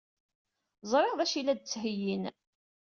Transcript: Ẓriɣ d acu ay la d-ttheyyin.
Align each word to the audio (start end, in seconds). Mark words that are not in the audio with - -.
Ẓriɣ 0.91 1.13
d 1.15 1.19
acu 1.23 1.35
ay 1.37 1.43
la 1.45 1.53
d-ttheyyin. 1.55 2.23